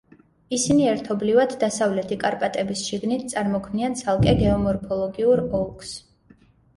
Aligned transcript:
ისინი 0.57 0.85
ერთობლივად 0.91 1.51
დასავლეთი 1.63 2.15
კარპატების 2.23 2.81
შიგნით 2.85 3.25
წარმოქმნიან 3.33 3.97
ცალკე 3.99 4.33
გეომორფოლოგიურ 4.39 5.43
ოლქს. 5.59 5.93